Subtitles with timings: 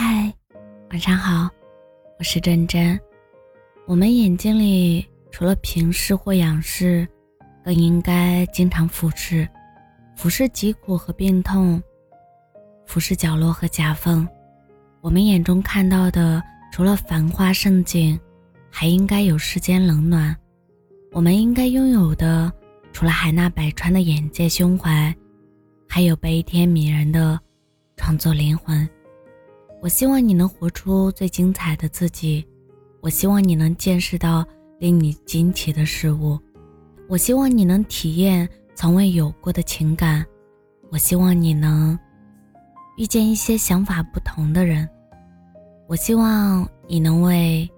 [0.00, 0.32] 嗨，
[0.90, 1.50] 晚上好，
[2.20, 2.96] 我是真真。
[3.84, 7.04] 我们眼睛里除了平视或仰视，
[7.64, 9.48] 更应该经常俯视，
[10.14, 11.82] 俯视疾苦和病痛，
[12.86, 14.24] 俯视角落和夹缝。
[15.00, 16.40] 我们眼中看到的，
[16.70, 18.16] 除了繁花盛景，
[18.70, 20.32] 还应该有世间冷暖。
[21.10, 22.52] 我们应该拥有的，
[22.92, 25.12] 除了海纳百川的眼界胸怀，
[25.88, 27.36] 还有悲天悯人的
[27.96, 28.88] 创作灵魂。
[29.80, 32.44] 我希望你能活出最精彩的自己，
[33.00, 34.44] 我希望你能见识到
[34.80, 36.38] 令你惊奇的事物，
[37.08, 40.26] 我希望你能体验从未有过的情感，
[40.90, 41.96] 我希望你能
[42.96, 44.88] 遇见一些想法不同的人，
[45.86, 47.68] 我希望你能为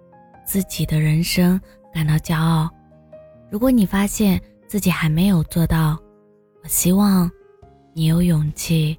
[0.46, 1.60] 自己的人生
[1.92, 2.70] 感到骄傲。
[3.50, 5.98] 如果你发现自己还没有做到，
[6.62, 7.30] 我希望
[7.92, 8.98] 你有勇气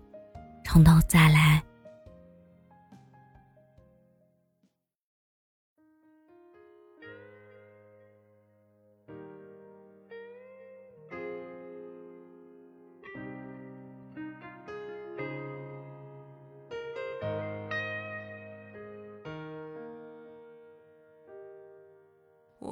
[0.63, 1.63] 从头再来。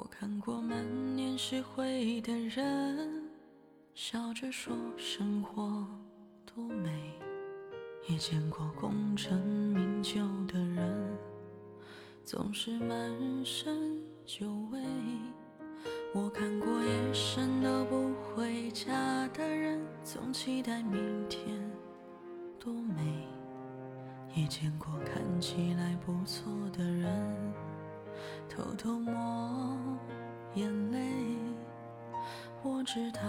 [0.10, 3.24] 看过满脸是灰的人，
[3.94, 5.88] 笑着说生活
[6.46, 6.90] 多美；
[8.10, 9.40] 也见过功成
[9.74, 11.18] 名就的人，
[12.26, 14.80] 总是满身酒味。
[16.14, 21.48] 我看过夜深都不回家的人，总期待明天
[22.60, 23.04] 多美；
[24.36, 27.54] 也见过看起来不错的人。
[28.50, 29.78] 偷偷抹
[30.56, 31.00] 眼泪，
[32.64, 33.22] 我知道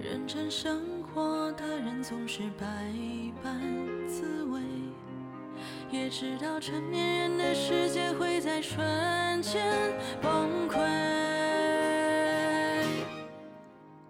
[0.00, 2.66] 认真生活的人总是百
[3.42, 3.60] 般
[4.06, 4.60] 滋味，
[5.90, 8.78] 也知道成年人的世界会在瞬
[9.42, 9.74] 间
[10.22, 10.76] 崩溃。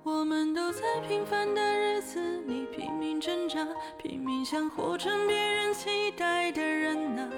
[0.03, 7.28] 我们都在平凡的日子里拼命挣扎，拼命想活成别人期待的人呐。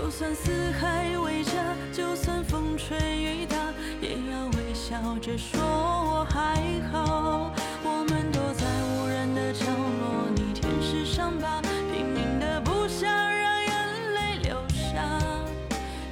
[0.00, 0.50] 就算四
[0.80, 1.52] 海为家，
[1.92, 3.54] 就算风吹雨打，
[4.00, 7.52] 也要微笑着说我还好。
[7.84, 11.60] 我们躲在无人的角落里舔舐伤疤，
[11.92, 15.06] 拼命的不想让眼泪流下。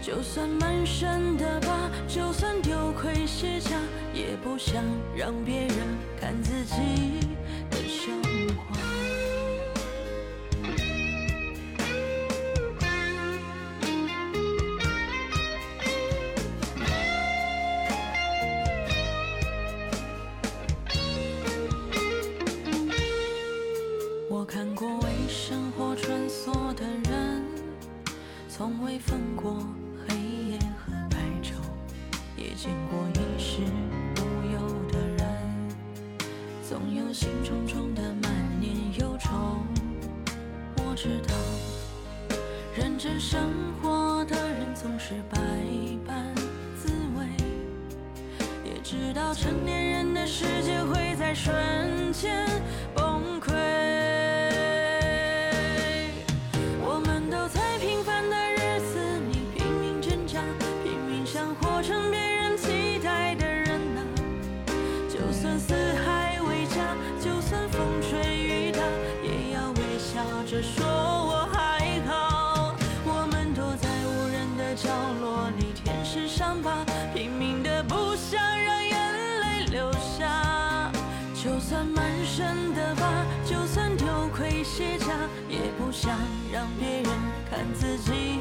[0.02, 3.70] 就算满身的疤，就算丢盔卸甲，
[4.12, 4.84] 也不想
[5.16, 5.76] 让别人
[6.20, 7.26] 看自己
[7.70, 8.12] 的笑
[8.54, 8.87] 话。
[36.78, 39.58] 总有心重重的满念忧愁。
[40.76, 41.34] 我知道，
[42.76, 43.40] 认真生
[43.82, 45.40] 活的人总是百
[46.06, 46.32] 般
[46.76, 47.26] 滋味，
[48.64, 51.52] 也知道成年人的世界会在瞬
[52.12, 52.46] 间
[82.28, 85.06] 算满身的疤，就算丢盔卸甲，
[85.48, 86.18] 也不想
[86.52, 87.10] 让别人
[87.48, 88.37] 看自己。